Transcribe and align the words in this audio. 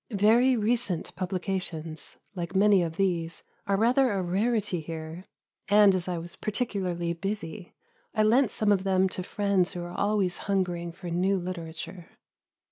Very 0.17 0.57
recent 0.57 1.15
publications, 1.15 2.17
like 2.33 2.55
many 2.55 2.81
of 2.81 2.97
these, 2.97 3.43
are 3.67 3.77
rather 3.77 4.11
a 4.13 4.23
rarity 4.23 4.79
here, 4.81 5.25
and, 5.69 5.93
as 5.93 6.07
I 6.07 6.17
was 6.17 6.35
particularly 6.35 7.13
busy, 7.13 7.75
I 8.15 8.23
lent 8.23 8.49
some 8.49 8.71
of 8.71 8.83
them 8.83 9.07
to 9.09 9.21
friends 9.21 9.73
who 9.73 9.83
are 9.83 9.91
always 9.93 10.39
hungering 10.49 10.91
for 10.91 11.11
new 11.11 11.37
literature. 11.37 12.09